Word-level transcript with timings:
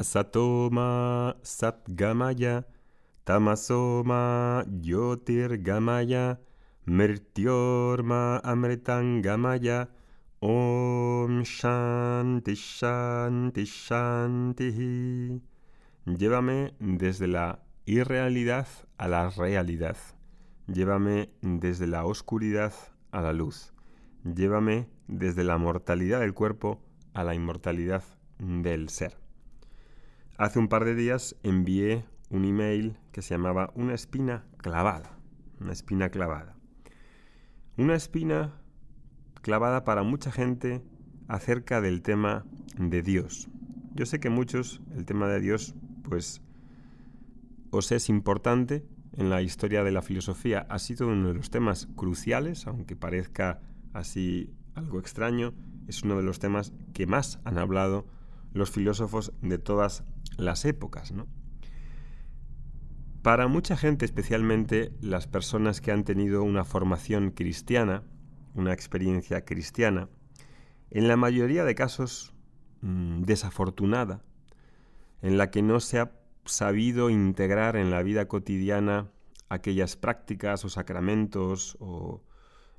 Asatoma 0.00 1.36
Satgamaya, 1.42 2.64
Tamasoma 3.26 4.64
Yotirgamaya, 4.80 6.38
Mirtyorma 6.86 8.40
Amritangamaya, 8.42 9.90
Om 10.40 11.42
Shanti 11.44 12.56
Shanti 12.56 13.66
Shanti. 13.66 15.42
Llévame 16.06 16.72
desde 16.78 17.26
la 17.26 17.60
irrealidad 17.84 18.68
a 18.96 19.06
la 19.06 19.28
realidad. 19.28 19.98
Llévame 20.66 21.28
desde 21.42 21.86
la 21.86 22.06
oscuridad 22.06 22.72
a 23.12 23.20
la 23.20 23.34
luz. 23.34 23.74
Llévame 24.24 24.88
desde 25.08 25.44
la 25.44 25.58
mortalidad 25.58 26.20
del 26.20 26.32
cuerpo 26.32 26.80
a 27.12 27.22
la 27.22 27.34
inmortalidad 27.34 28.02
del 28.38 28.88
ser. 28.88 29.29
Hace 30.40 30.58
un 30.58 30.68
par 30.68 30.86
de 30.86 30.94
días 30.94 31.36
envié 31.42 32.06
un 32.30 32.46
email 32.46 32.96
que 33.12 33.20
se 33.20 33.34
llamaba 33.34 33.72
Una 33.74 33.92
espina 33.92 34.46
clavada. 34.56 35.18
Una 35.60 35.72
espina 35.72 36.08
clavada. 36.08 36.56
Una 37.76 37.94
espina 37.94 38.54
clavada 39.42 39.84
para 39.84 40.02
mucha 40.02 40.32
gente 40.32 40.82
acerca 41.28 41.82
del 41.82 42.00
tema 42.00 42.46
de 42.78 43.02
Dios. 43.02 43.50
Yo 43.94 44.06
sé 44.06 44.18
que 44.18 44.30
muchos 44.30 44.80
el 44.96 45.04
tema 45.04 45.28
de 45.28 45.40
Dios 45.40 45.74
pues 46.04 46.40
os 47.70 47.92
es 47.92 48.08
importante 48.08 48.86
en 49.12 49.28
la 49.28 49.42
historia 49.42 49.84
de 49.84 49.90
la 49.90 50.00
filosofía. 50.00 50.66
Ha 50.70 50.78
sido 50.78 51.08
uno 51.08 51.28
de 51.28 51.34
los 51.34 51.50
temas 51.50 51.86
cruciales, 51.96 52.66
aunque 52.66 52.96
parezca 52.96 53.60
así 53.92 54.54
algo 54.74 55.00
extraño, 55.00 55.52
es 55.86 56.02
uno 56.02 56.16
de 56.16 56.22
los 56.22 56.38
temas 56.38 56.72
que 56.94 57.06
más 57.06 57.40
han 57.44 57.58
hablado 57.58 58.06
los 58.52 58.70
filósofos 58.70 59.32
de 59.42 59.58
todas 59.58 60.04
las 60.44 60.64
épocas. 60.64 61.12
¿no? 61.12 61.26
Para 63.22 63.48
mucha 63.48 63.76
gente, 63.76 64.04
especialmente 64.04 64.92
las 65.00 65.26
personas 65.26 65.80
que 65.80 65.92
han 65.92 66.04
tenido 66.04 66.42
una 66.42 66.64
formación 66.64 67.30
cristiana, 67.30 68.02
una 68.54 68.72
experiencia 68.72 69.44
cristiana, 69.44 70.08
en 70.90 71.06
la 71.06 71.16
mayoría 71.16 71.64
de 71.64 71.74
casos 71.74 72.34
mm, 72.80 73.22
desafortunada, 73.22 74.22
en 75.22 75.38
la 75.38 75.50
que 75.50 75.62
no 75.62 75.80
se 75.80 76.00
ha 76.00 76.12
sabido 76.46 77.10
integrar 77.10 77.76
en 77.76 77.90
la 77.90 78.02
vida 78.02 78.26
cotidiana 78.26 79.10
aquellas 79.48 79.96
prácticas 79.96 80.64
o 80.64 80.68
sacramentos 80.68 81.76
o 81.80 82.24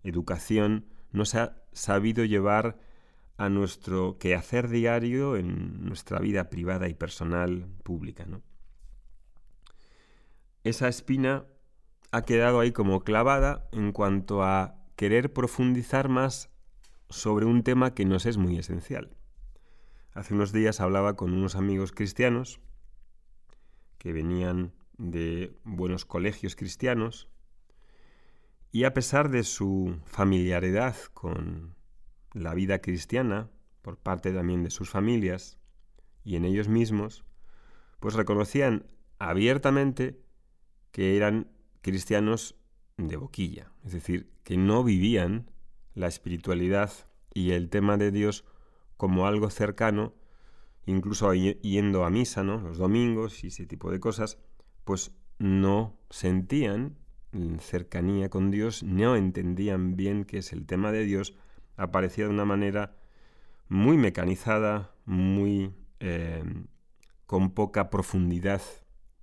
educación, 0.03 0.85
no 1.11 1.25
se 1.25 1.39
ha 1.39 1.61
sabido 1.71 2.25
llevar 2.25 2.77
a 3.41 3.49
nuestro 3.49 4.19
quehacer 4.19 4.69
diario 4.69 5.35
en 5.35 5.83
nuestra 5.83 6.19
vida 6.19 6.47
privada 6.51 6.87
y 6.87 6.93
personal 6.93 7.65
pública. 7.81 8.23
¿no? 8.27 8.43
Esa 10.63 10.87
espina 10.87 11.47
ha 12.11 12.21
quedado 12.21 12.59
ahí 12.59 12.71
como 12.71 12.99
clavada 12.99 13.67
en 13.71 13.93
cuanto 13.93 14.43
a 14.43 14.75
querer 14.95 15.33
profundizar 15.33 16.07
más 16.07 16.51
sobre 17.09 17.47
un 17.47 17.63
tema 17.63 17.95
que 17.95 18.05
nos 18.05 18.27
es 18.27 18.37
muy 18.37 18.59
esencial. 18.59 19.17
Hace 20.13 20.35
unos 20.35 20.51
días 20.51 20.79
hablaba 20.79 21.15
con 21.15 21.33
unos 21.33 21.55
amigos 21.55 21.91
cristianos 21.93 22.61
que 23.97 24.13
venían 24.13 24.71
de 24.99 25.57
buenos 25.63 26.05
colegios 26.05 26.55
cristianos 26.55 27.27
y 28.71 28.83
a 28.83 28.93
pesar 28.93 29.29
de 29.31 29.41
su 29.43 29.99
familiaridad 30.05 30.95
con 31.15 31.80
la 32.33 32.53
vida 32.53 32.79
cristiana 32.79 33.49
por 33.81 33.97
parte 33.97 34.31
también 34.31 34.63
de 34.63 34.69
sus 34.69 34.89
familias 34.89 35.57
y 36.23 36.35
en 36.35 36.45
ellos 36.45 36.67
mismos, 36.67 37.25
pues 37.99 38.15
reconocían 38.15 38.85
abiertamente 39.19 40.19
que 40.91 41.17
eran 41.17 41.51
cristianos 41.81 42.55
de 42.97 43.15
boquilla, 43.15 43.71
es 43.83 43.93
decir, 43.93 44.31
que 44.43 44.57
no 44.57 44.83
vivían 44.83 45.49
la 45.93 46.07
espiritualidad 46.07 46.91
y 47.33 47.51
el 47.51 47.69
tema 47.69 47.97
de 47.97 48.11
Dios 48.11 48.45
como 48.97 49.25
algo 49.25 49.49
cercano, 49.49 50.13
incluso 50.85 51.33
yendo 51.33 52.05
a 52.05 52.09
misa, 52.09 52.43
¿no? 52.43 52.59
Los 52.59 52.77
domingos 52.77 53.43
y 53.43 53.47
ese 53.47 53.65
tipo 53.65 53.91
de 53.91 53.99
cosas, 53.99 54.37
pues 54.83 55.11
no 55.39 55.97
sentían 56.09 56.97
cercanía 57.59 58.29
con 58.29 58.51
Dios, 58.51 58.83
no 58.83 59.15
entendían 59.15 59.95
bien 59.95 60.25
qué 60.25 60.39
es 60.39 60.51
el 60.53 60.65
tema 60.65 60.91
de 60.91 61.05
Dios, 61.05 61.35
aparecía 61.81 62.25
de 62.25 62.31
una 62.31 62.45
manera 62.45 62.95
muy 63.67 63.97
mecanizada, 63.97 64.91
muy 65.05 65.73
eh, 65.99 66.43
con 67.25 67.51
poca 67.51 67.89
profundidad 67.89 68.61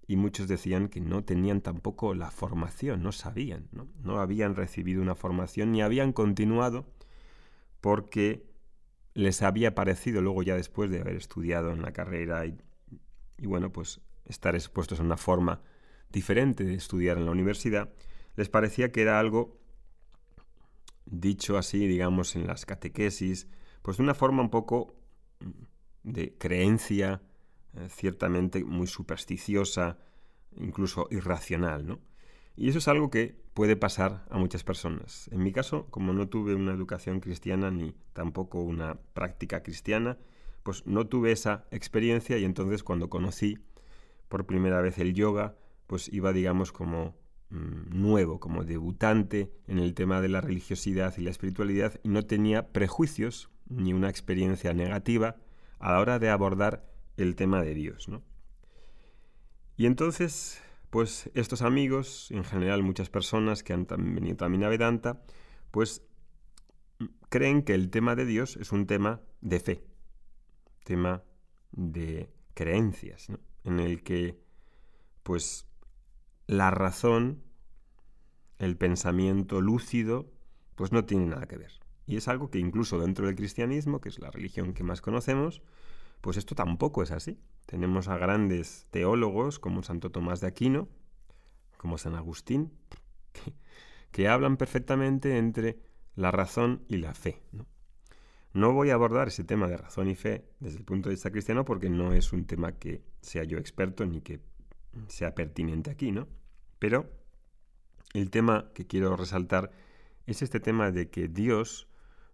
y 0.07 0.17
muchos 0.17 0.49
decían 0.49 0.89
que 0.89 1.01
no 1.01 1.23
tenían 1.23 1.61
tampoco 1.61 2.15
la 2.15 2.31
formación, 2.31 3.03
no 3.03 3.13
sabían, 3.13 3.69
no, 3.73 4.19
habían 4.19 4.55
recibido 4.57 5.03
una 5.03 5.15
formación 5.15 5.73
ni 5.73 5.83
habían 5.83 6.13
continuado 6.13 6.87
porque 7.81 8.47
les 9.15 9.43
había 9.43 9.75
parecido 9.75 10.23
luego 10.23 10.43
ya 10.43 10.57
después 10.57 10.91
de 10.91 11.01
haber 11.01 11.17
estudiado 11.17 11.73
en 11.73 11.83
la 11.83 11.93
carrera 11.93 12.47
y, 12.47 12.59
y 13.37 13.47
bueno, 13.47 13.71
pues 13.71 14.01
estar 14.25 14.55
expuestos 14.55 15.01
a 15.01 15.03
una 15.03 15.17
forma 15.17 15.61
diferente 16.11 16.65
de 16.65 16.75
estudiar 16.75 17.19
en 17.19 17.27
la 17.27 17.33
universidad, 17.33 17.91
les 18.37 18.49
parecía 18.49 18.91
que 18.91 19.03
era 19.03 19.21
algo 19.21 19.59
dicho 21.11 21.59
así, 21.59 21.87
digamos, 21.87 22.37
en 22.37 22.47
las 22.47 22.67
catequesis, 22.67 23.49
pues 23.83 23.97
de 23.97 24.03
una 24.03 24.15
forma 24.15 24.43
un 24.43 24.51
poco 24.51 24.95
mm, 25.41 26.11
de 26.11 26.37
creencia, 26.39 27.23
eh, 27.75 27.89
ciertamente 27.91 28.65
muy 28.65 28.87
supersticiosa, 28.87 29.99
incluso 30.57 31.09
irracional, 31.11 31.87
¿no? 31.87 32.01
Y 32.57 32.69
eso 32.69 32.79
es 32.79 32.89
algo 32.89 33.09
que 33.09 33.41
puede 33.55 33.77
pasar 33.77 34.27
a 34.31 34.39
muchas 34.39 34.65
personas. 34.65 35.29
En 35.33 35.43
mi 35.43 35.53
caso, 35.53 35.87
como 35.91 36.13
no 36.13 36.29
tuve 36.29 36.55
una 36.55 36.73
educación 36.73 37.21
cristiana 37.21 37.71
ni 37.71 37.95
tampoco 38.13 38.61
una 38.61 38.99
práctica 39.15 39.63
cristiana, 39.63 40.19
pues 40.65 40.85
no 40.87 41.07
tuve 41.07 41.31
esa 41.33 41.67
experiencia 41.71 42.37
y 42.37 42.45
entonces 42.45 42.83
cuando 42.83 43.09
conocí 43.09 43.59
por 44.29 44.45
primera 44.45 44.81
vez 44.81 44.99
el 44.99 45.15
yoga, 45.15 45.57
pues 45.87 46.13
iba, 46.13 46.33
digamos, 46.33 46.73
como 46.73 47.15
nuevo, 47.51 48.41
como 48.41 48.65
debutante 48.65 49.51
en 49.67 49.79
el 49.79 49.95
tema 49.95 50.21
de 50.21 50.29
la 50.29 50.41
religiosidad 50.41 51.17
y 51.17 51.23
la 51.23 51.31
espiritualidad 51.31 51.99
y 52.03 52.09
no 52.09 52.23
tenía 52.25 52.73
prejuicios 52.73 53.51
ni 53.69 53.93
una 53.93 54.11
experiencia 54.11 54.73
negativa 54.75 55.37
a 55.79 55.93
la 55.93 56.01
hora 56.01 56.19
de 56.19 56.31
abordar 56.31 56.87
el 57.17 57.37
tema 57.37 57.63
de 57.63 57.75
Dios. 57.75 58.09
¿no? 58.09 58.23
Y 59.77 59.87
entonces, 59.87 60.61
pues 60.91 61.31
estos 61.35 61.63
amigos, 61.63 62.31
en 62.31 62.45
general 62.45 62.83
muchas 62.83 63.11
personas 63.11 63.63
que 63.63 63.73
han 63.73 63.87
venido 63.87 64.37
también 64.37 64.65
a 64.65 64.69
Vedanta, 64.69 65.23
pues 65.71 66.03
mm, 66.99 67.07
creen 67.29 67.63
que 67.63 67.75
el 67.75 67.91
tema 67.91 68.15
de 68.15 68.27
Dios 68.27 68.57
es 68.57 68.73
un 68.73 68.87
tema 68.87 69.21
de 69.41 69.61
fe, 69.61 69.85
tema 70.85 71.23
de 71.73 72.31
creencias, 72.55 73.29
en 73.65 73.81
el 73.81 74.03
que 74.03 74.41
pues 75.23 75.69
la 76.49 76.71
razón, 76.71 77.45
el 78.59 78.77
pensamiento 78.77 79.61
lúcido, 79.61 80.33
pues 80.75 80.91
no 80.91 81.05
tiene 81.05 81.27
nada 81.27 81.47
que 81.47 81.59
ver. 81.59 81.73
Y 82.07 82.17
es 82.17 82.27
algo 82.27 82.51
que 82.51 82.59
incluso 82.59 82.99
dentro 82.99 83.27
del 83.27 83.37
cristianismo, 83.37 84.01
que 84.01 84.09
es 84.09 84.19
la 84.19 84.31
religión 84.31 84.73
que 84.73 84.83
más 84.83 85.03
conocemos, 85.03 85.63
pues 86.23 86.39
esto 86.39 86.55
tampoco 86.55 87.03
es 87.03 87.11
así. 87.11 87.39
Tenemos 87.67 88.09
a 88.09 88.17
grandes 88.17 88.87
teólogos 88.91 89.59
como 89.59 89.83
Santo 89.83 90.11
Tomás 90.11 90.41
de 90.41 90.47
Aquino, 90.47 90.89
como 91.77 91.99
San 91.99 92.15
Agustín, 92.15 92.73
que, 94.11 94.27
hablan 94.27 94.57
perfectamente 94.57 95.37
entre 95.37 95.79
la 96.17 96.31
razón 96.31 96.83
y 96.89 96.97
la 96.97 97.13
fe. 97.15 97.43
¿no? 97.53 97.67
no 98.55 98.73
voy 98.73 98.89
a 98.89 98.95
abordar 98.95 99.29
ese 99.29 99.45
tema 99.45 99.69
de 99.69 99.77
razón 99.77 100.09
y 100.09 100.15
fe 100.15 100.49
desde 100.61 100.79
el 100.79 100.85
punto 100.85 101.11
de 101.11 101.15
vista 101.15 101.31
cristiano 101.31 101.67
porque 101.67 101.91
no 101.91 102.15
es 102.15 102.33
un 102.33 102.47
tema 102.47 102.73
que 102.73 103.03
sea 103.21 103.45
yo 103.45 103.59
experto 103.59 104.07
ni 104.07 104.23
que 104.23 104.41
sea 105.09 105.35
pertinente 105.35 105.91
aquí, 105.91 106.11
¿no? 106.11 106.27
Pero 106.79 107.11
el 108.15 108.31
tema 108.31 108.71
que 108.75 108.87
quiero 108.87 109.17
resaltar 109.17 109.71
es 110.27 110.43
este 110.43 110.61
tema 110.61 110.91
de 110.91 111.11
que 111.11 111.29
Dios 111.29 111.89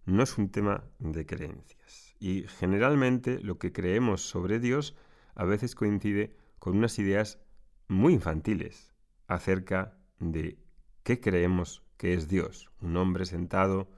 no 0.05 0.23
es 0.23 0.37
un 0.37 0.49
tema 0.49 0.83
de 0.99 1.25
creencias. 1.25 2.15
Y 2.19 2.43
generalmente 2.47 3.39
lo 3.39 3.57
que 3.57 3.71
creemos 3.71 4.21
sobre 4.21 4.59
Dios 4.59 4.95
a 5.35 5.45
veces 5.45 5.75
coincide 5.75 6.35
con 6.59 6.77
unas 6.77 6.97
ideas 6.99 7.39
muy 7.87 8.13
infantiles 8.13 8.93
acerca 9.27 9.97
de 10.19 10.57
qué 11.03 11.19
creemos 11.19 11.83
que 11.97 12.13
es 12.13 12.27
Dios. 12.27 12.69
Un 12.81 12.97
hombre 12.97 13.25
sentado, 13.25 13.89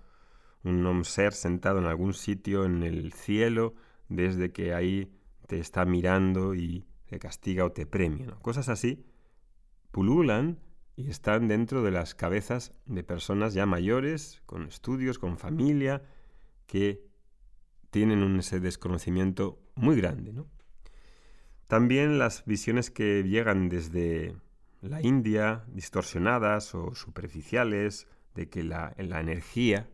un 0.63 1.05
ser 1.05 1.33
sentado 1.33 1.79
en 1.79 1.85
algún 1.85 2.13
sitio 2.13 2.65
en 2.65 2.83
el 2.83 3.13
cielo, 3.13 3.75
desde 4.09 4.51
que 4.51 4.73
ahí 4.73 5.13
te 5.47 5.59
está 5.59 5.85
mirando 5.85 6.55
y 6.55 6.85
te 7.05 7.19
castiga 7.19 7.65
o 7.65 7.71
te 7.71 7.85
premia. 7.85 8.31
Cosas 8.41 8.69
así 8.69 9.05
y 10.95 11.09
están 11.09 11.47
dentro 11.47 11.81
de 11.81 11.89
las 11.89 12.13
cabezas 12.13 12.71
de 12.85 13.03
personas 13.03 13.55
ya 13.55 13.65
mayores, 13.65 14.43
con 14.45 14.67
estudios, 14.67 15.17
con 15.17 15.39
familia, 15.39 16.03
que 16.67 17.03
tienen 17.89 18.21
un, 18.21 18.39
ese 18.39 18.59
desconocimiento 18.59 19.59
muy 19.73 19.95
grande. 19.95 20.33
También 21.67 22.19
las 22.19 22.45
visiones 22.45 22.91
que 22.91 23.23
llegan 23.23 23.69
desde 23.69 24.35
la 24.81 25.01
India, 25.01 25.65
distorsionadas 25.67 26.75
o 26.75 26.93
superficiales, 26.93 28.07
de 28.35 28.49
que 28.49 28.63
la 28.63 28.93
energía 28.97 29.89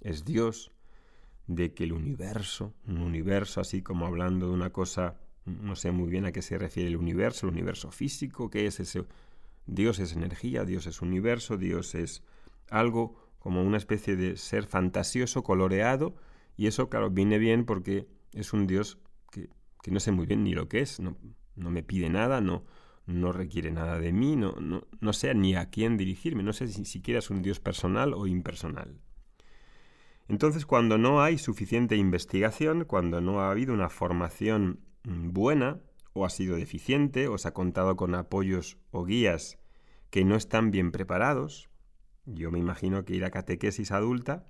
es 0.00 0.24
Dios, 0.24 0.72
de 1.46 1.72
que 1.72 1.84
el 1.84 1.92
universo, 1.92 2.74
un 2.84 2.98
universo 2.98 3.60
así 3.60 3.80
como 3.80 4.06
hablando 4.06 4.48
de 4.48 4.54
una 4.54 4.70
cosa, 4.70 5.20
no 5.44 5.76
sé 5.76 5.90
muy 5.92 6.10
bien 6.10 6.24
a 6.24 6.32
qué 6.32 6.42
se 6.42 6.58
refiere 6.58 6.88
el 6.88 6.96
universo, 6.96 7.46
el 7.46 7.52
universo 7.52 7.90
físico, 7.90 8.50
¿qué 8.50 8.66
es 8.66 8.80
ese? 8.80 9.04
Dios 9.66 9.98
es 9.98 10.14
energía, 10.14 10.64
Dios 10.64 10.86
es 10.86 11.02
universo, 11.02 11.56
Dios 11.56 11.94
es 11.94 12.22
algo 12.70 13.16
como 13.38 13.62
una 13.62 13.78
especie 13.78 14.16
de 14.16 14.36
ser 14.36 14.66
fantasioso, 14.66 15.42
coloreado, 15.42 16.14
y 16.56 16.66
eso, 16.66 16.88
claro, 16.88 17.10
viene 17.10 17.38
bien 17.38 17.64
porque 17.64 18.06
es 18.32 18.52
un 18.52 18.66
Dios 18.66 18.98
que, 19.30 19.48
que 19.82 19.90
no 19.90 20.00
sé 20.00 20.12
muy 20.12 20.26
bien 20.26 20.44
ni 20.44 20.52
lo 20.52 20.68
que 20.68 20.80
es, 20.80 21.00
no, 21.00 21.16
no 21.56 21.70
me 21.70 21.82
pide 21.82 22.10
nada, 22.10 22.40
no, 22.40 22.64
no 23.06 23.32
requiere 23.32 23.70
nada 23.70 23.98
de 23.98 24.12
mí, 24.12 24.36
no, 24.36 24.52
no, 24.60 24.86
no 25.00 25.12
sé 25.12 25.34
ni 25.34 25.54
a 25.54 25.70
quién 25.70 25.96
dirigirme, 25.96 26.42
no 26.42 26.52
sé 26.52 26.68
si 26.68 26.84
siquiera 26.84 27.18
es 27.18 27.30
un 27.30 27.42
Dios 27.42 27.60
personal 27.60 28.14
o 28.14 28.26
impersonal. 28.26 29.00
Entonces, 30.28 30.64
cuando 30.64 30.96
no 30.96 31.22
hay 31.22 31.38
suficiente 31.38 31.96
investigación, 31.96 32.84
cuando 32.84 33.20
no 33.20 33.40
ha 33.40 33.50
habido 33.50 33.74
una 33.74 33.88
formación 33.88 34.80
buena, 35.04 35.80
o 36.12 36.24
ha 36.24 36.30
sido 36.30 36.56
deficiente, 36.56 37.28
o 37.28 37.38
se 37.38 37.48
ha 37.48 37.54
contado 37.54 37.96
con 37.96 38.14
apoyos 38.14 38.78
o 38.90 39.04
guías 39.04 39.58
que 40.10 40.24
no 40.24 40.36
están 40.36 40.70
bien 40.70 40.90
preparados, 40.90 41.70
yo 42.26 42.50
me 42.50 42.58
imagino 42.58 43.04
que 43.04 43.14
ir 43.14 43.24
a 43.24 43.30
catequesis 43.30 43.92
adulta 43.92 44.46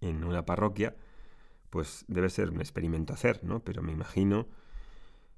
en 0.00 0.24
una 0.24 0.44
parroquia, 0.44 0.96
pues 1.70 2.04
debe 2.08 2.30
ser 2.30 2.50
un 2.50 2.60
experimento 2.60 3.12
hacer, 3.12 3.42
¿no? 3.44 3.64
Pero 3.64 3.82
me 3.82 3.92
imagino 3.92 4.48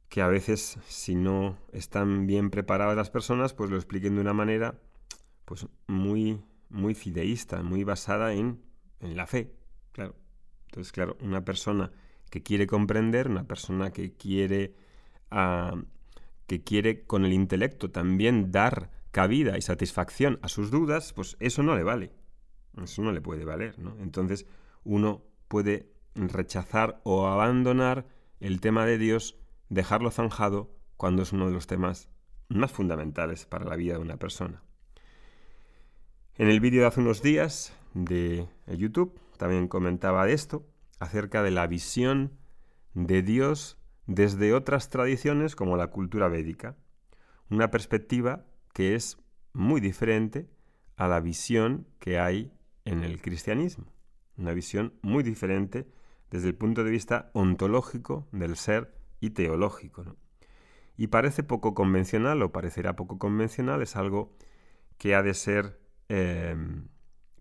que 0.08 0.22
a 0.22 0.28
veces 0.28 0.78
si 0.87 1.14
no 1.14 1.56
están 1.72 2.26
bien 2.26 2.50
preparadas 2.50 2.96
las 2.96 3.11
personas, 3.11 3.55
pues 3.55 3.70
lo 3.70 3.76
expliquen 3.76 4.17
de 4.17 4.20
una 4.20 4.34
manera 4.34 4.81
pues 5.44 5.67
muy 5.87 6.43
muy 6.70 6.94
fideísta, 6.94 7.62
muy 7.62 7.84
basada 7.84 8.32
en, 8.32 8.62
en 9.00 9.17
la 9.17 9.26
fe, 9.26 9.52
claro. 9.93 10.14
Entonces, 10.67 10.93
claro, 10.93 11.17
una 11.20 11.44
persona 11.44 11.90
que 12.31 12.43
quiere 12.43 12.67
comprender, 12.67 13.29
una 13.29 13.44
persona 13.44 13.91
que 13.91 14.12
quiere 14.12 14.75
ah, 15.31 15.75
que 16.47 16.65
quiere 16.65 17.05
con 17.05 17.25
el 17.25 17.32
intelecto 17.32 17.91
también 17.93 18.50
dar 18.50 18.91
cabida 19.12 19.56
y 19.56 19.62
satisfacción 19.62 20.38
a 20.43 20.49
sus 20.49 20.71
dudas, 20.71 21.12
pues 21.12 21.37
eso 21.38 21.62
no 21.62 21.77
le 21.77 21.85
vale. 21.85 22.12
Eso 22.82 23.03
no 23.03 23.12
le 23.12 23.21
puede 23.21 23.44
valer, 23.44 23.79
¿no? 23.79 23.97
Entonces, 24.00 24.47
uno 24.82 25.23
puede 25.49 25.93
rechazar 26.15 27.00
o 27.05 27.29
abandonar 27.29 28.06
el 28.41 28.61
tema 28.61 28.87
de 28.87 28.99
Dios 28.99 29.37
dejarlo 29.69 30.11
zanjado 30.11 30.71
cuando 30.97 31.23
es 31.23 31.32
uno 31.32 31.47
de 31.47 31.53
los 31.53 31.67
temas 31.67 32.09
más 32.49 32.73
fundamentales 32.73 33.47
para 33.47 33.65
la 33.65 33.77
vida 33.77 33.94
de 33.94 34.00
una 34.00 34.17
persona. 34.17 34.62
En 36.37 36.49
el 36.49 36.61
vídeo 36.61 36.81
de 36.81 36.88
hace 36.88 37.00
unos 37.00 37.23
días 37.23 37.73
de 37.94 38.49
YouTube 38.67 39.19
también 39.37 39.69
comentaba 39.69 40.27
de 40.27 40.32
esto, 40.32 40.67
acerca 41.00 41.43
de 41.43 41.50
la 41.50 41.67
visión 41.67 42.38
de 42.94 43.23
Dios 43.23 43.79
desde 44.06 44.55
otras 44.55 44.91
tradiciones 44.91 45.56
como 45.56 45.76
la 45.76 45.88
cultura 45.88 46.29
védica, 46.29 46.76
una 47.49 47.70
perspectiva 47.70 48.47
que 48.73 48.94
es 48.94 49.19
muy 49.52 49.81
diferente 49.81 50.49
a 50.97 51.08
la 51.08 51.20
visión 51.20 51.87
que 51.99 52.19
hay 52.19 52.52
en 52.85 53.02
el 53.02 53.20
cristianismo, 53.20 53.87
una 54.37 54.52
visión 54.52 54.94
muy 55.02 55.23
diferente 55.23 55.88
desde 56.31 56.49
el 56.49 56.55
punto 56.55 56.85
de 56.85 56.91
vista 56.91 57.31
ontológico 57.32 58.29
del 58.31 58.56
ser 58.56 58.94
y 59.20 59.31
teológico. 59.31 60.17
Y 60.96 61.08
parece 61.08 61.43
poco 61.43 61.75
convencional 61.75 62.43
o 62.43 62.53
parecerá 62.53 62.94
poco 62.94 63.19
convencional, 63.19 63.82
es 63.82 63.96
algo 63.96 64.37
que 64.99 65.14
ha 65.14 65.23
de 65.23 65.35
ser, 65.35 65.81
em, 66.08 66.88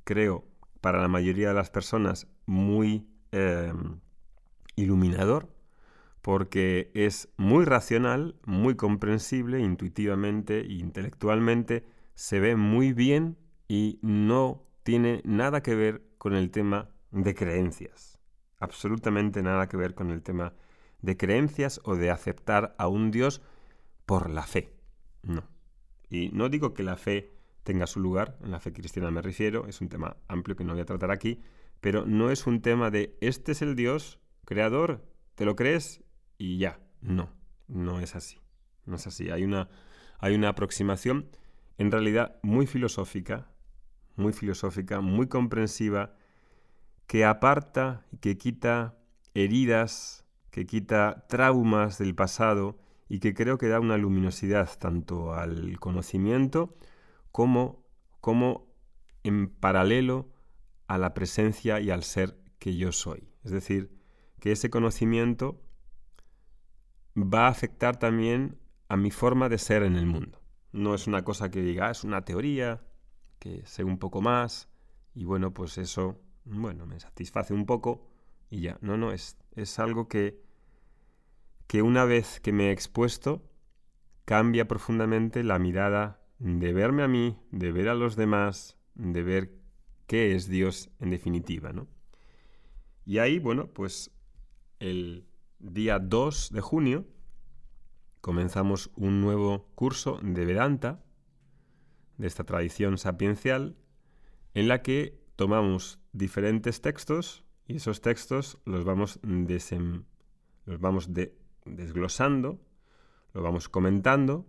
creo, 0.06 0.46
para 0.82 1.02
la 1.02 1.10
mayoría 1.10 1.50
de 1.50 1.54
las 1.56 1.70
personas 1.70 2.28
muy 2.46 3.08
em, 3.32 4.00
iluminador, 4.76 5.50
porque 6.22 6.92
es 6.94 7.30
muy 7.38 7.66
racional, 7.66 8.36
muy 8.46 8.76
comprensible, 8.76 9.60
intuitivamente 9.60 10.62
e 10.62 10.74
intelectualmente, 10.74 11.86
se 12.16 12.40
ve 12.40 12.56
muy 12.56 12.94
bien 12.94 13.38
y 13.68 14.00
no 14.02 14.64
tiene 14.84 15.22
nada 15.24 15.62
que 15.62 15.76
ver 15.76 16.04
con 16.18 16.36
el 16.36 16.52
tema 16.52 16.90
de 17.12 17.34
creencias. 17.36 18.20
Absolutamente 18.60 19.42
nada 19.42 19.68
que 19.70 19.78
ver 19.78 19.94
con 19.94 20.12
el 20.12 20.22
tema 20.22 20.54
de 21.02 21.16
creencias 21.16 21.80
o 21.84 21.96
de 21.96 22.12
aceptar 22.12 22.76
a 22.78 22.88
un 22.88 23.12
Dios 23.12 23.42
por 24.06 24.30
la 24.30 24.44
fe. 24.44 24.74
No. 25.24 25.44
Y 26.10 26.30
no 26.34 26.50
digo 26.50 26.74
que 26.74 26.84
la 26.84 26.98
fe 26.98 27.32
tenga 27.64 27.88
su 27.88 28.00
lugar, 28.00 28.38
en 28.44 28.52
la 28.52 28.60
fe 28.60 28.74
cristiana 28.74 29.12
me 29.12 29.22
refiero, 29.22 29.68
es 29.68 29.80
un 29.82 29.90
tema 29.90 30.18
amplio 30.28 30.56
que 30.56 30.64
no 30.64 30.74
voy 30.74 30.82
a 30.82 30.86
tratar 30.86 31.12
aquí, 31.12 31.40
pero 31.82 32.06
no 32.06 32.32
es 32.32 32.48
un 32.48 32.62
tema 32.62 32.92
de 32.92 33.18
este 33.22 33.52
es 33.54 33.62
el 33.62 33.76
Dios 33.76 34.20
creador, 34.46 35.06
¿te 35.36 35.46
lo 35.46 35.56
crees? 35.56 36.04
Y 36.38 36.58
ya. 36.58 36.80
No, 37.02 37.30
no 37.68 38.00
es 38.00 38.16
así. 38.16 38.40
No 38.86 38.96
es 38.96 39.08
así. 39.08 39.30
Hay 39.30 39.44
una, 39.44 39.70
hay 40.20 40.36
una 40.36 40.50
aproximación 40.50 41.30
en 41.78 41.92
realidad 41.92 42.40
muy 42.42 42.68
filosófica, 42.68 43.48
muy 44.16 44.34
filosófica, 44.34 45.00
muy 45.02 45.28
comprensiva, 45.28 46.16
que 47.08 47.26
aparta 47.26 48.06
y 48.12 48.18
que 48.18 48.38
quita 48.38 48.98
heridas 49.34 50.26
que 50.52 50.66
quita 50.66 51.26
traumas 51.30 51.98
del 51.98 52.16
pasado 52.16 52.78
y 53.08 53.20
que 53.20 53.34
creo 53.34 53.58
que 53.58 53.68
da 53.68 53.80
una 53.80 53.98
luminosidad 53.98 54.70
tanto 54.78 55.34
al 55.34 55.80
conocimiento 55.80 56.76
como, 57.32 57.84
como 58.22 58.68
en 59.24 59.50
paralelo 59.50 60.30
a 60.90 60.98
la 60.98 61.14
presencia 61.14 61.80
y 61.80 61.92
al 61.92 62.04
ser 62.04 62.36
que 62.58 62.76
yo 62.76 62.92
soy. 62.92 63.30
Es 63.44 63.52
decir, 63.52 63.96
que 64.40 64.52
ese 64.52 64.72
conocimiento 64.72 65.62
va 67.16 67.46
a 67.46 67.50
afectar 67.50 67.98
también 68.00 68.58
a 68.88 68.98
mi 68.98 69.12
forma 69.12 69.50
de 69.50 69.60
ser 69.60 69.84
en 69.84 69.96
el 69.96 70.08
mundo. 70.08 70.42
No 70.72 70.96
es 70.96 71.06
una 71.06 71.24
cosa 71.24 71.52
que 71.52 71.62
diga, 71.62 71.88
ah, 71.88 71.92
es 71.92 72.04
una 72.04 72.26
teoría, 72.26 72.82
que 73.38 73.64
sé 73.68 73.84
un 73.84 74.00
poco 74.00 74.22
más, 74.22 74.68
y 75.14 75.26
bueno, 75.26 75.54
pues 75.54 75.78
eso, 75.78 76.20
bueno, 76.44 76.88
me 76.88 77.00
satisface 77.00 77.54
un 77.54 77.68
poco 77.68 78.10
y 78.50 78.62
ya. 78.62 78.80
No, 78.82 78.98
no, 78.98 79.12
es, 79.12 79.38
es 79.56 79.78
algo 79.78 80.08
que, 80.08 80.42
que 81.68 81.84
una 81.84 82.04
vez 82.04 82.40
que 82.40 82.52
me 82.52 82.70
he 82.70 82.72
expuesto, 82.72 83.44
cambia 84.26 84.68
profundamente 84.68 85.44
la 85.44 85.60
mirada 85.60 86.20
de 86.40 86.74
verme 86.74 87.04
a 87.04 87.08
mí, 87.08 87.38
de 87.52 87.72
ver 87.72 87.90
a 87.90 87.94
los 87.94 88.16
demás, 88.16 88.76
de 88.96 89.22
ver 89.22 89.59
qué 90.10 90.36
es 90.36 90.50
Dios 90.50 90.90
en 91.00 91.12
definitiva, 91.12 91.72
¿no? 91.72 91.88
Y 93.06 93.20
ahí, 93.20 93.38
bueno, 93.38 93.68
pues 93.68 94.10
el 94.80 95.28
día 95.60 96.00
2 96.00 96.50
de 96.52 96.62
junio 96.62 97.06
comenzamos 98.20 98.90
un 98.96 99.22
nuevo 99.22 99.70
curso 99.76 100.20
de 100.24 100.46
Vedanta, 100.46 101.04
de 102.18 102.26
esta 102.26 102.44
tradición 102.44 102.98
sapiencial, 102.98 103.78
en 104.56 104.68
la 104.68 104.82
que 104.82 105.22
tomamos 105.36 106.00
diferentes 106.12 106.82
textos 106.82 107.46
y 107.68 107.76
esos 107.76 108.02
textos 108.02 108.58
los 108.66 108.86
vamos, 108.86 109.20
los 109.22 110.80
vamos 110.80 111.12
desglosando, 111.66 112.60
lo 113.34 113.44
vamos 113.44 113.70
comentando 113.70 114.48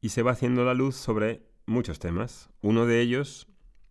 y 0.00 0.08
se 0.08 0.22
va 0.22 0.30
haciendo 0.30 0.64
la 0.64 0.72
luz 0.72 0.96
sobre 0.96 1.46
muchos 1.66 1.98
temas. 1.98 2.48
Uno 2.62 2.86
de 2.86 3.02
ellos, 3.02 3.46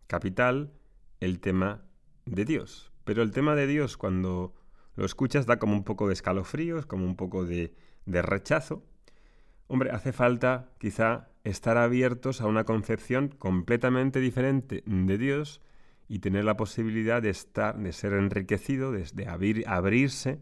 capital, 0.08 0.74
el 1.20 1.40
tema 1.40 1.86
de 2.26 2.46
Dios. 2.46 2.92
Pero 3.04 3.22
el 3.22 3.32
tema 3.32 3.56
de 3.56 3.68
Dios 3.68 3.98
cuando 3.98 4.54
lo 4.96 5.06
escuchas 5.06 5.46
da 5.46 5.60
como 5.60 5.74
un 5.74 5.84
poco 5.84 6.08
de 6.08 6.14
escalofríos, 6.14 6.86
como 6.86 7.06
un 7.06 7.16
poco 7.16 7.46
de, 7.46 7.74
de 8.06 8.22
rechazo. 8.22 8.84
Hombre, 9.68 9.92
hace 9.92 10.12
falta 10.12 10.72
quizá 10.80 11.30
estar 11.44 11.78
abiertos 11.78 12.42
a 12.42 12.48
una 12.48 12.66
concepción 12.66 13.30
completamente 13.30 14.20
diferente 14.20 14.84
de 14.86 15.18
Dios 15.18 15.62
y 16.08 16.20
tener 16.20 16.44
la 16.44 16.58
posibilidad 16.58 17.22
de 17.22 17.30
estar, 17.30 17.78
de 17.78 17.94
ser 17.94 18.14
enriquecido, 18.14 18.92
de, 18.92 19.28
abrir, 19.28 19.64
abrirse, 19.68 20.40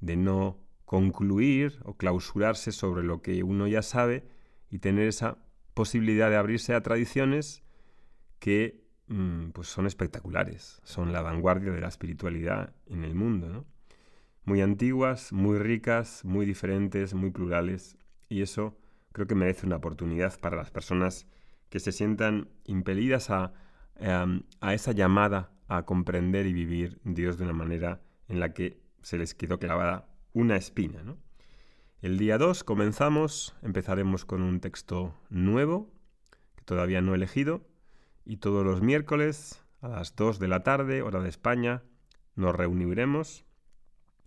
de 0.00 0.16
no 0.16 0.58
concluir 0.84 1.78
o 1.84 1.96
clausurarse 1.96 2.72
sobre 2.72 3.04
lo 3.04 3.22
que 3.22 3.42
uno 3.42 3.66
ya 3.68 3.82
sabe 3.82 4.24
y 4.68 4.80
tener 4.80 5.06
esa 5.06 5.38
posibilidad 5.74 6.28
de 6.28 6.36
abrirse 6.36 6.74
a 6.74 6.82
tradiciones 6.82 7.62
que 8.40 8.84
pues 9.52 9.68
son 9.68 9.86
espectaculares, 9.86 10.80
son 10.84 11.12
la 11.12 11.22
vanguardia 11.22 11.72
de 11.72 11.80
la 11.80 11.88
espiritualidad 11.88 12.74
en 12.86 13.04
el 13.04 13.14
mundo, 13.14 13.64
Muy 14.44 14.60
antiguas, 14.60 15.32
muy 15.32 15.58
ricas, 15.58 16.24
muy 16.24 16.46
diferentes, 16.46 17.14
muy 17.14 17.30
plurales 17.30 17.98
y 18.28 18.42
eso 18.42 18.76
creo 19.12 19.26
que 19.26 19.34
merece 19.34 19.66
una 19.66 19.76
oportunidad 19.76 20.38
para 20.40 20.56
las 20.56 20.70
personas 20.70 21.26
que 21.68 21.80
se 21.80 21.90
sientan 21.90 22.48
impelidas 22.64 23.30
a 23.30 23.52
Em, 23.98 24.42
a 24.60 24.74
esa 24.74 24.92
llamada 24.92 25.50
a 25.68 25.84
comprender 25.84 26.46
y 26.46 26.52
vivir 26.52 27.00
Dios 27.04 27.38
de 27.38 27.44
una 27.44 27.54
manera 27.54 28.02
en 28.28 28.40
la 28.40 28.52
que 28.52 28.82
se 29.02 29.16
les 29.16 29.34
quedó 29.34 29.58
clavada 29.58 30.06
una 30.34 30.56
espina. 30.56 31.16
El 32.02 32.18
día 32.18 32.36
2 32.36 32.62
comenzamos, 32.62 33.56
empezaremos 33.62 34.26
con 34.26 34.42
un 34.42 34.60
texto 34.60 35.14
nuevo, 35.30 35.90
que 36.56 36.64
todavía 36.64 37.00
no 37.00 37.12
he 37.12 37.16
elegido, 37.16 37.66
y 38.26 38.38
todos 38.38 38.64
los 38.66 38.82
miércoles 38.82 39.62
a 39.80 39.88
las 39.88 40.16
2 40.16 40.38
de 40.40 40.48
la 40.48 40.62
tarde, 40.64 41.00
hora 41.00 41.20
de 41.20 41.28
España, 41.28 41.82
nos 42.34 42.54
reuniremos, 42.54 43.46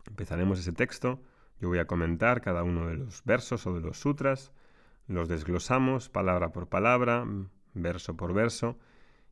empezaremos 0.07 0.59
ese 0.59 0.71
texto, 0.71 1.21
yo 1.59 1.67
voy 1.67 1.79
a 1.79 1.85
comentar 1.85 2.41
cada 2.41 2.63
uno 2.63 2.87
de 2.87 2.95
los 2.95 3.23
versos 3.25 3.67
o 3.67 3.73
de 3.73 3.81
los 3.81 3.99
sutras, 3.99 4.53
los 5.07 5.27
desglosamos 5.27 6.09
palabra 6.09 6.53
por 6.53 6.69
palabra, 6.69 7.27
verso 7.73 8.15
por 8.15 8.33
verso, 8.33 8.79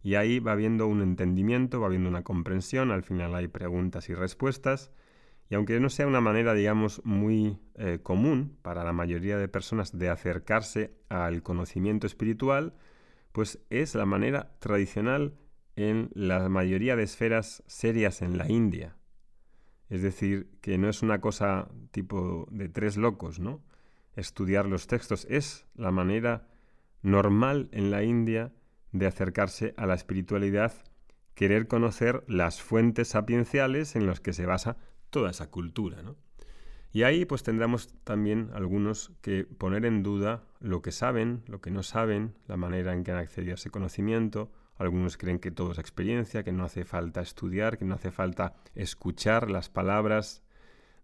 y 0.03 0.15
ahí 0.15 0.39
va 0.39 0.51
habiendo 0.51 0.85
un 0.85 1.01
entendimiento, 1.01 1.79
va 1.79 1.87
habiendo 1.87 2.09
una 2.09 2.23
comprensión, 2.23 2.91
al 2.91 3.03
final 3.03 3.33
hay 3.35 3.47
preguntas 3.47 4.09
y 4.09 4.13
respuestas, 4.13 4.91
y 5.49 5.55
aunque 5.55 5.79
no 5.79 5.89
sea 5.89 6.07
una 6.07 6.19
manera, 6.19 6.53
digamos, 6.53 7.01
muy 7.05 7.57
eh, 7.75 7.99
común 8.03 8.57
para 8.61 8.83
la 8.83 8.91
mayoría 8.91 9.37
de 9.37 9.47
personas 9.47 9.97
de 9.97 10.09
acercarse 10.09 10.93
al 11.07 11.41
conocimiento 11.41 12.05
espiritual, 12.05 12.73
pues 13.31 13.59
es 13.69 13.95
la 13.95 14.05
manera 14.05 14.57
tradicional 14.59 15.37
en 15.75 16.09
la 16.13 16.49
mayoría 16.49 16.95
de 16.95 17.03
esferas 17.03 17.63
serias 17.67 18.21
en 18.21 18.37
la 18.37 18.49
India. 18.49 18.97
Es 19.89 20.01
decir, 20.01 20.49
que 20.61 20.77
no 20.77 20.89
es 20.89 21.01
una 21.01 21.21
cosa 21.21 21.69
tipo 21.91 22.47
de 22.51 22.67
tres 22.67 22.97
locos, 22.97 23.39
¿no? 23.39 23.63
Estudiar 24.15 24.65
los 24.65 24.87
textos 24.87 25.27
es 25.29 25.65
la 25.75 25.91
manera 25.91 26.47
normal 27.03 27.69
en 27.71 27.91
la 27.91 28.03
India 28.03 28.53
de 28.91 29.05
acercarse 29.05 29.73
a 29.77 29.85
la 29.85 29.93
espiritualidad, 29.93 30.73
querer 31.35 31.67
conocer 31.67 32.23
las 32.27 32.61
fuentes 32.61 33.09
sapienciales 33.09 33.95
en 33.95 34.07
las 34.07 34.19
que 34.19 34.33
se 34.33 34.45
basa 34.45 34.77
toda 35.09 35.31
esa 35.31 35.51
cultura. 35.51 36.01
¿no? 36.01 36.15
Y 36.91 37.03
ahí 37.03 37.25
pues 37.25 37.43
tendremos 37.43 37.93
también 38.03 38.49
algunos 38.53 39.11
que 39.21 39.43
poner 39.43 39.85
en 39.85 40.03
duda 40.03 40.43
lo 40.59 40.81
que 40.81 40.91
saben, 40.91 41.43
lo 41.47 41.61
que 41.61 41.71
no 41.71 41.83
saben, 41.83 42.33
la 42.47 42.57
manera 42.57 42.93
en 42.93 43.03
que 43.03 43.11
han 43.11 43.17
accedido 43.17 43.53
a 43.53 43.55
ese 43.55 43.69
conocimiento. 43.69 44.51
Algunos 44.77 45.17
creen 45.17 45.39
que 45.39 45.51
todo 45.51 45.71
es 45.71 45.79
experiencia, 45.79 46.43
que 46.43 46.51
no 46.51 46.63
hace 46.63 46.85
falta 46.85 47.21
estudiar, 47.21 47.77
que 47.77 47.85
no 47.85 47.95
hace 47.95 48.11
falta 48.11 48.55
escuchar 48.75 49.49
las 49.49 49.69
palabras 49.69 50.43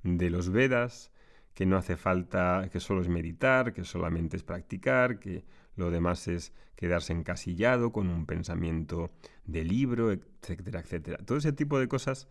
de 0.03 0.29
los 0.29 0.49
Vedas, 0.49 1.11
que 1.53 1.65
no 1.65 1.77
hace 1.77 1.97
falta, 1.97 2.67
que 2.71 2.79
solo 2.79 3.01
es 3.01 3.09
meditar, 3.09 3.73
que 3.73 3.83
solamente 3.83 4.37
es 4.37 4.43
practicar, 4.43 5.19
que 5.19 5.43
lo 5.75 5.91
demás 5.91 6.27
es 6.27 6.53
quedarse 6.75 7.13
encasillado 7.13 7.91
con 7.91 8.09
un 8.09 8.25
pensamiento 8.25 9.11
de 9.45 9.63
libro, 9.63 10.11
etcétera, 10.11 10.79
etcétera. 10.79 11.17
Todo 11.25 11.37
ese 11.37 11.53
tipo 11.53 11.79
de 11.79 11.87
cosas 11.87 12.27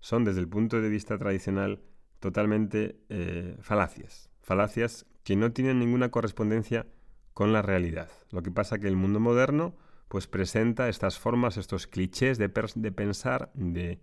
son 0.00 0.24
desde 0.24 0.40
el 0.40 0.48
punto 0.48 0.80
de 0.80 0.88
vista 0.88 1.18
tradicional 1.18 1.80
totalmente 2.24 2.96
eh, 3.10 3.58
falacias, 3.60 4.30
falacias 4.40 5.04
que 5.24 5.36
no 5.36 5.52
tienen 5.52 5.78
ninguna 5.78 6.10
correspondencia 6.10 6.86
con 7.34 7.52
la 7.52 7.60
realidad. 7.60 8.08
Lo 8.30 8.42
que 8.42 8.50
pasa 8.50 8.78
que 8.78 8.88
el 8.88 8.96
mundo 8.96 9.20
moderno 9.20 9.76
pues 10.08 10.26
presenta 10.26 10.88
estas 10.88 11.18
formas, 11.18 11.58
estos 11.58 11.86
clichés 11.86 12.38
de, 12.38 12.48
pensar, 12.48 13.52
de, 13.52 13.98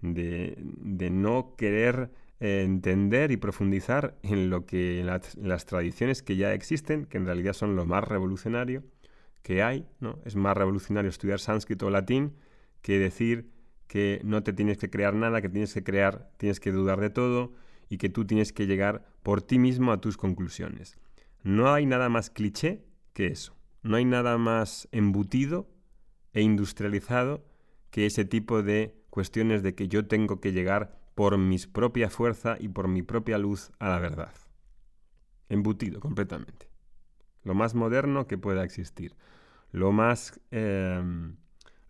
no 0.00 1.56
querer 1.58 2.10
eh, 2.40 2.62
entender 2.64 3.32
y 3.32 3.36
profundizar 3.36 4.16
en 4.22 4.48
lo 4.48 4.64
que 4.64 5.04
las 5.36 5.66
tradiciones 5.66 6.22
que 6.22 6.36
ya 6.36 6.54
existen, 6.54 7.04
que 7.04 7.18
en 7.18 7.26
realidad 7.26 7.52
son 7.52 7.76
lo 7.76 7.84
más 7.84 8.02
revolucionario 8.02 8.82
que 9.42 9.62
hay, 9.62 9.86
¿no? 10.00 10.20
Es 10.24 10.36
más 10.36 10.56
revolucionario 10.56 11.10
estudiar 11.10 11.38
sánscrito 11.38 11.88
o 11.88 11.90
latín 11.90 12.32
que 12.80 12.98
decir 12.98 13.57
que 13.88 14.20
no 14.22 14.42
te 14.42 14.52
tienes 14.52 14.78
que 14.78 14.90
crear 14.90 15.14
nada, 15.14 15.42
que 15.42 15.48
tienes 15.48 15.74
que 15.74 15.82
crear, 15.82 16.30
tienes 16.36 16.60
que 16.60 16.70
dudar 16.70 17.00
de 17.00 17.10
todo 17.10 17.52
y 17.88 17.96
que 17.96 18.10
tú 18.10 18.26
tienes 18.26 18.52
que 18.52 18.66
llegar 18.66 19.04
por 19.22 19.42
ti 19.42 19.58
mismo 19.58 19.90
a 19.90 20.00
tus 20.00 20.16
conclusiones. 20.16 20.98
No 21.42 21.72
hay 21.72 21.86
nada 21.86 22.08
más 22.08 22.30
cliché 22.30 22.84
que 23.14 23.26
eso. 23.26 23.56
No 23.82 23.96
hay 23.96 24.04
nada 24.04 24.38
más 24.38 24.88
embutido 24.92 25.68
e 26.34 26.42
industrializado 26.42 27.44
que 27.90 28.06
ese 28.06 28.24
tipo 28.24 28.62
de 28.62 28.94
cuestiones 29.10 29.62
de 29.62 29.74
que 29.74 29.88
yo 29.88 30.06
tengo 30.06 30.40
que 30.40 30.52
llegar 30.52 31.00
por 31.14 31.38
mi 31.38 31.58
propia 31.58 32.10
fuerza 32.10 32.56
y 32.60 32.68
por 32.68 32.86
mi 32.86 33.02
propia 33.02 33.38
luz 33.38 33.72
a 33.78 33.88
la 33.88 33.98
verdad. 33.98 34.32
Embutido 35.48 36.00
completamente. 36.00 36.68
Lo 37.42 37.54
más 37.54 37.74
moderno 37.74 38.26
que 38.26 38.36
pueda 38.36 38.62
existir. 38.62 39.16
Lo 39.72 39.92
más, 39.92 40.38
eh, 40.50 41.02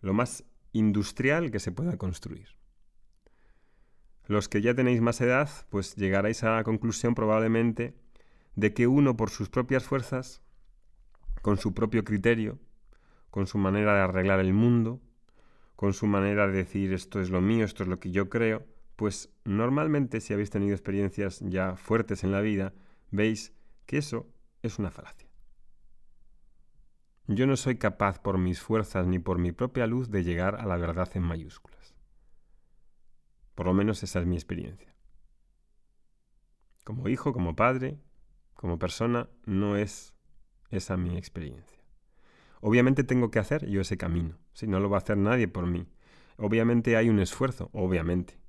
lo 0.01 0.13
más 0.13 0.45
industrial 0.73 1.51
que 1.51 1.59
se 1.59 1.71
pueda 1.71 1.97
construir. 1.97 2.49
Los 4.27 4.47
que 4.47 4.61
ya 4.61 4.75
tenéis 4.75 5.01
más 5.01 5.21
edad, 5.21 5.49
pues 5.69 5.95
llegaréis 5.95 6.43
a 6.43 6.55
la 6.55 6.63
conclusión 6.63 7.15
probablemente 7.15 7.95
de 8.55 8.73
que 8.73 8.87
uno 8.87 9.17
por 9.17 9.29
sus 9.29 9.49
propias 9.49 9.83
fuerzas, 9.83 10.41
con 11.41 11.57
su 11.57 11.73
propio 11.73 12.03
criterio, 12.03 12.59
con 13.29 13.47
su 13.47 13.57
manera 13.57 13.95
de 13.95 14.01
arreglar 14.01 14.39
el 14.39 14.53
mundo, 14.53 15.01
con 15.75 15.93
su 15.93 16.07
manera 16.07 16.47
de 16.47 16.53
decir 16.53 16.93
esto 16.93 17.21
es 17.21 17.29
lo 17.29 17.41
mío, 17.41 17.65
esto 17.65 17.83
es 17.83 17.89
lo 17.89 17.99
que 17.99 18.11
yo 18.11 18.29
creo, 18.29 18.65
pues 18.95 19.29
normalmente 19.45 20.19
si 20.19 20.33
habéis 20.33 20.49
tenido 20.49 20.73
experiencias 20.73 21.39
ya 21.41 21.75
fuertes 21.75 22.23
en 22.23 22.31
la 22.31 22.41
vida, 22.41 22.73
veis 23.11 23.53
que 23.85 23.97
eso 23.97 24.27
es 24.61 24.77
una 24.77 24.91
falacia. 24.91 25.28
Yo 27.31 27.45
no 27.45 27.55
soy 27.57 27.75
capaz 27.75 28.19
por 28.19 28.39
mis 28.39 28.59
fuerzas 28.59 29.05
ni 29.05 29.19
por 29.19 29.37
mi 29.37 29.51
propia 29.51 29.85
luz 29.85 30.09
de 30.09 30.23
llegar 30.23 30.55
a 30.55 30.65
la 30.65 30.77
verdad 30.77 31.07
en 31.13 31.21
mayúsculas. 31.21 31.93
Por 33.53 33.67
lo 33.67 33.73
menos 33.75 34.01
esa 34.01 34.19
es 34.19 34.25
mi 34.25 34.35
experiencia. 34.35 34.95
Como 36.83 37.07
hijo, 37.07 37.31
como 37.31 37.55
padre, 37.55 37.99
como 38.55 38.79
persona, 38.79 39.29
no 39.45 39.77
es 39.77 40.15
esa 40.71 40.97
mi 40.97 41.17
experiencia. 41.17 41.77
Obviamente 42.61 43.03
tengo 43.03 43.29
que 43.29 43.37
hacer 43.37 43.67
yo 43.67 43.81
ese 43.81 43.95
camino, 43.95 44.39
si 44.53 44.65
no 44.65 44.79
lo 44.79 44.89
va 44.89 44.97
a 44.97 45.01
hacer 45.01 45.17
nadie 45.17 45.47
por 45.47 45.67
mí. 45.67 45.85
Obviamente 46.37 46.97
hay 46.97 47.09
un 47.09 47.19
esfuerzo, 47.19 47.69
obviamente. 47.73 48.39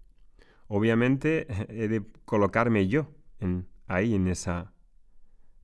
Obviamente 0.68 1.46
he 1.68 1.86
de 1.88 2.02
colocarme 2.24 2.88
yo 2.88 3.12
en, 3.40 3.68
ahí 3.88 4.14
en 4.14 4.26
esa 4.26 4.72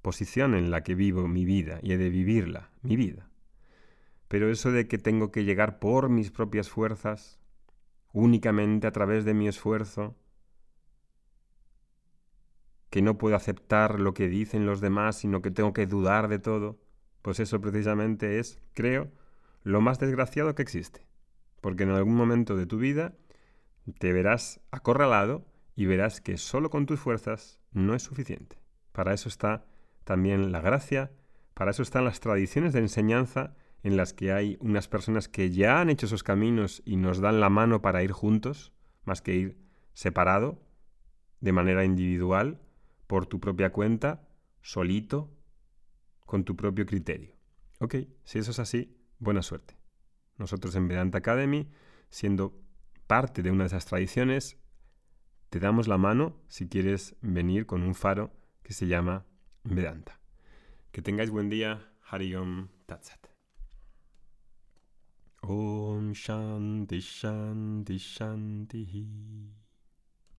posición 0.07 0.55
en 0.55 0.71
la 0.71 0.85
que 0.85 0.95
vivo 0.95 1.27
mi 1.27 1.45
vida 1.45 1.81
y 1.83 1.91
he 1.91 1.99
de 1.99 2.11
vivirla, 2.11 2.71
mi 2.81 2.95
vida. 2.95 3.29
Pero 4.29 4.49
eso 4.53 4.71
de 4.71 4.87
que 4.87 4.99
tengo 4.99 5.33
que 5.33 5.43
llegar 5.43 5.81
por 5.81 6.11
mis 6.11 6.31
propias 6.31 6.71
fuerzas, 6.71 7.41
únicamente 8.13 8.87
a 8.87 8.93
través 8.93 9.25
de 9.25 9.35
mi 9.35 9.49
esfuerzo, 9.49 10.15
que 12.89 13.03
no 13.03 13.19
puedo 13.19 13.35
aceptar 13.35 13.99
lo 13.99 14.15
que 14.15 14.29
dicen 14.29 14.65
los 14.65 14.81
demás, 14.81 15.17
sino 15.17 15.43
que 15.43 15.51
tengo 15.51 15.73
que 15.73 15.89
dudar 15.89 16.29
de 16.29 16.39
todo, 16.39 16.79
pues 17.21 17.41
eso 17.41 17.61
precisamente 17.61 18.39
es, 18.39 18.61
creo, 18.75 19.11
lo 19.65 19.81
más 19.81 19.99
desgraciado 19.99 20.55
que 20.55 20.63
existe. 20.63 21.05
Porque 21.61 21.83
en 21.83 21.91
algún 21.91 22.15
momento 22.15 22.55
de 22.55 22.67
tu 22.67 22.79
vida 22.79 23.17
te 23.99 24.13
verás 24.13 24.61
acorralado 24.71 25.45
y 25.75 25.87
verás 25.87 26.21
que 26.21 26.37
solo 26.37 26.71
con 26.71 26.87
tus 26.87 27.01
fuerzas 27.01 27.59
no 27.73 27.97
es 27.97 28.05
suficiente. 28.05 28.57
Para 28.93 29.13
eso 29.13 29.29
está 29.29 29.65
también 30.07 30.53
la 30.53 30.61
gracia. 30.61 31.11
Para 31.53 31.73
eso 31.73 31.83
están 31.83 32.05
las 32.05 32.21
tradiciones 32.21 32.73
de 32.73 32.79
enseñanza 32.79 33.57
en 33.83 33.97
las 33.97 34.13
que 34.13 34.33
hay 34.33 34.57
unas 34.61 34.87
personas 34.87 35.29
que 35.29 35.51
ya 35.51 35.81
han 35.81 35.91
hecho 35.91 36.07
esos 36.07 36.23
caminos 36.23 36.81
y 36.87 36.97
nos 36.97 37.19
dan 37.19 37.41
la 37.41 37.51
mano 37.51 37.83
para 37.83 38.05
ir 38.05 38.13
juntos, 38.13 38.73
más 39.05 39.21
que 39.21 39.35
ir 39.35 39.59
separado, 39.95 40.63
de 41.41 41.53
manera 41.53 41.85
individual, 41.85 42.61
por 43.09 43.27
tu 43.27 43.41
propia 43.41 43.73
cuenta, 43.73 44.29
solito, 44.63 45.35
con 46.21 46.45
tu 46.45 46.55
propio 46.55 46.87
criterio. 46.87 47.35
Ok, 47.81 47.97
si 48.23 48.39
eso 48.39 48.53
es 48.53 48.61
así, 48.61 48.97
buena 49.19 49.43
suerte. 49.43 49.77
Nosotros 50.39 50.77
en 50.77 50.87
Vedanta 50.87 51.19
Academy, 51.19 51.69
siendo 52.11 52.57
parte 53.09 53.43
de 53.43 53.51
una 53.51 53.65
de 53.65 53.69
esas 53.69 53.87
tradiciones, 53.87 54.57
te 55.51 55.59
damos 55.59 55.89
la 55.89 55.99
mano 55.99 56.37
si 56.47 56.69
quieres 56.69 57.17
venir 57.23 57.67
con 57.67 57.83
un 57.83 57.97
faro 57.97 58.33
que 58.63 58.73
se 58.73 58.87
llama 58.87 59.27
Vedanta. 59.69 60.19
Que 60.93 61.03
tengáis 61.03 61.31
buen 61.31 61.51
día. 61.51 61.81
Hariom 62.11 62.69
Tatsat. 62.87 63.29
Om 65.43 66.15
Shanti 66.15 67.01
Shanti 67.01 67.99
Shanti. 67.99 69.66